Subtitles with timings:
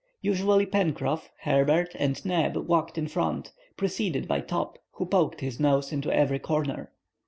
[0.23, 5.91] Usually Pencroff, Herbert, and Neb walked in front, preceded by Top, who poked his nose
[5.91, 6.91] into every corner.